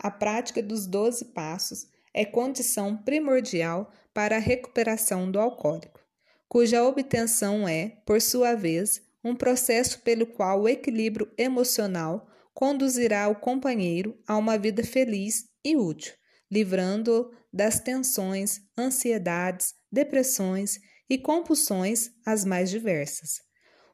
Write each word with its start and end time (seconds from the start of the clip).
A 0.00 0.10
prática 0.10 0.62
dos 0.62 0.86
12 0.86 1.26
passos 1.26 1.88
é 2.14 2.24
condição 2.24 2.96
primordial 2.96 3.92
para 4.14 4.36
a 4.36 4.40
recuperação 4.40 5.30
do 5.30 5.40
alcoólico, 5.40 6.00
cuja 6.48 6.84
obtenção 6.84 7.68
é, 7.68 8.00
por 8.06 8.20
sua 8.20 8.54
vez, 8.54 9.02
um 9.24 9.34
processo 9.34 10.00
pelo 10.02 10.26
qual 10.26 10.62
o 10.62 10.68
equilíbrio 10.68 11.28
emocional 11.36 12.28
conduzirá 12.54 13.28
o 13.28 13.34
companheiro 13.34 14.16
a 14.26 14.36
uma 14.36 14.56
vida 14.56 14.84
feliz 14.84 15.44
e 15.64 15.76
útil, 15.76 16.14
livrando-o 16.50 17.30
das 17.52 17.80
tensões, 17.80 18.60
ansiedades, 18.78 19.74
depressões 19.90 20.78
e 21.10 21.18
compulsões 21.18 22.10
as 22.24 22.44
mais 22.44 22.70
diversas. 22.70 23.40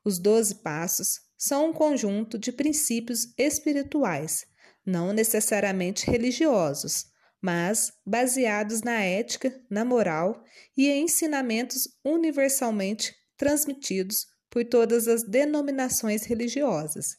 Os 0.04 0.18
doze 0.18 0.56
passos 0.56 1.20
são 1.36 1.70
um 1.70 1.72
conjunto 1.72 2.38
de 2.38 2.52
princípios 2.52 3.32
espirituais, 3.38 4.46
não 4.84 5.12
necessariamente 5.12 6.10
religiosos, 6.10 7.06
mas 7.40 7.92
baseados 8.06 8.82
na 8.82 9.02
ética, 9.02 9.54
na 9.68 9.84
moral 9.84 10.42
e 10.76 10.88
em 10.88 11.04
ensinamentos 11.04 11.88
universalmente 12.04 13.14
transmitidos 13.36 14.26
por 14.48 14.64
todas 14.64 15.08
as 15.08 15.22
denominações 15.22 16.24
religiosas. 16.24 17.16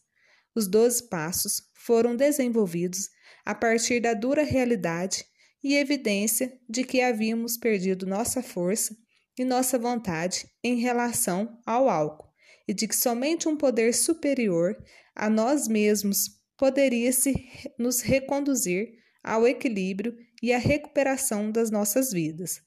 Os 0.55 0.67
doze 0.67 1.07
passos 1.09 1.61
foram 1.75 2.15
desenvolvidos 2.15 3.09
a 3.45 3.53
partir 3.53 3.99
da 3.99 4.13
dura 4.13 4.43
realidade 4.43 5.25
e 5.63 5.75
evidência 5.75 6.57
de 6.69 6.83
que 6.83 7.01
havíamos 7.01 7.57
perdido 7.57 8.05
nossa 8.05 8.41
força 8.41 8.95
e 9.37 9.43
nossa 9.43 9.77
vontade 9.77 10.49
em 10.63 10.79
relação 10.79 11.59
ao 11.65 11.89
álcool, 11.89 12.29
e 12.67 12.73
de 12.73 12.87
que 12.87 12.95
somente 12.95 13.47
um 13.47 13.57
poder 13.57 13.93
superior 13.93 14.75
a 15.15 15.29
nós 15.29 15.67
mesmos 15.67 16.29
poderia 16.57 17.11
se 17.11 17.33
nos 17.77 18.01
reconduzir 18.01 18.93
ao 19.23 19.47
equilíbrio 19.47 20.15
e 20.41 20.53
à 20.53 20.57
recuperação 20.57 21.51
das 21.51 21.71
nossas 21.71 22.11
vidas. 22.11 22.61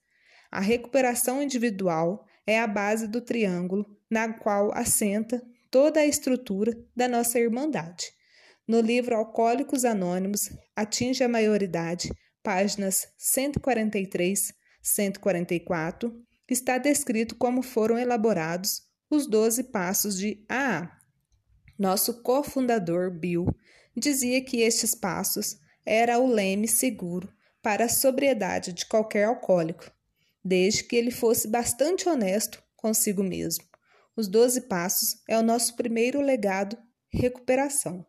A 0.51 0.61
recuperação 0.61 1.43
individual 1.43 2.25
é 2.47 2.59
a 2.59 2.67
base 2.67 3.07
do 3.07 3.21
triângulo 3.21 3.85
na 4.11 4.33
qual 4.33 4.73
assenta 4.75 5.43
toda 5.71 6.01
a 6.01 6.07
estrutura 6.07 6.73
da 6.97 7.07
nossa 7.07 7.39
irmandade. 7.39 8.07
No 8.67 8.81
livro 8.81 9.15
Alcoólicos 9.15 9.85
Anônimos, 9.85 10.51
atinge 10.75 11.23
a 11.23 11.29
maioridade, 11.29 12.11
páginas 12.43 13.07
143, 13.17 14.53
144, 14.83 16.13
está 16.49 16.79
descrito 16.79 17.37
como 17.37 17.63
foram 17.63 17.99
elaborados 17.99 18.83
os 19.11 19.27
12 19.27 19.65
passos 19.65 20.19
de 20.19 20.45
AA. 20.49 20.91
Nosso 21.79 22.23
cofundador 22.23 23.11
Bill 23.11 23.47
dizia 23.97 24.45
que 24.45 24.63
estes 24.63 24.97
passos 24.97 25.61
era 25.87 26.19
o 26.19 26.27
leme 26.27 26.67
seguro 26.67 27.33
para 27.63 27.85
a 27.85 27.89
sobriedade 27.89 28.73
de 28.73 28.85
qualquer 28.85 29.25
alcoólico, 29.25 29.91
desde 30.45 30.83
que 30.83 30.97
ele 30.97 31.13
fosse 31.13 31.47
bastante 31.47 32.09
honesto 32.09 32.61
consigo 32.77 33.23
mesmo. 33.23 33.65
Os 34.17 34.27
12 34.27 34.63
passos 34.63 35.23
é 35.29 35.39
o 35.39 35.43
nosso 35.43 35.77
primeiro 35.77 36.21
legado 36.21 36.77
recuperação. 37.09 38.05